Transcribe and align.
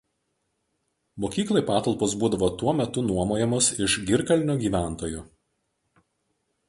Mokyklai 1.25 1.61
patalpos 1.67 2.15
būdavo 2.23 2.49
tuo 2.61 2.73
metu 2.79 3.03
nuomojamos 3.11 3.71
iš 3.89 3.99
Girkalnio 4.09 4.57
gyventojų. 4.65 5.23